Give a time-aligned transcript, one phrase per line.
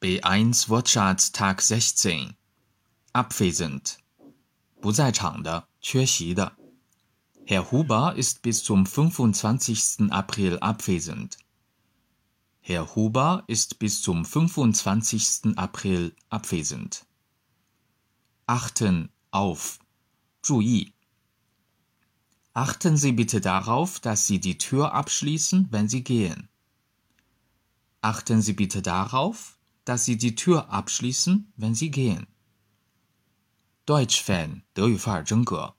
[0.00, 2.34] B1 Wortschatz Tag 16
[3.12, 3.96] abwesend
[4.80, 6.56] 不在场的，缺席的。
[7.44, 10.10] Herr Huber ist bis zum 25.
[10.10, 11.38] April abwesend.
[12.60, 15.56] Herr Huber ist bis zum 25.
[15.56, 17.06] April abwesend.
[18.46, 19.78] Achten auf.
[20.42, 20.92] 注意
[22.52, 26.48] Achten Sie bitte darauf, dass Sie die Tür abschließen, wenn Sie gehen.
[28.00, 29.56] Achten Sie bitte darauf,
[29.87, 32.27] dass Sie die Tür abschließen, wenn Sie gehen.
[33.85, 35.75] Deutsch-Fan 德语范儿真格